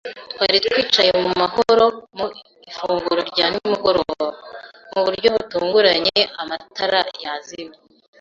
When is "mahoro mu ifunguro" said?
1.41-3.19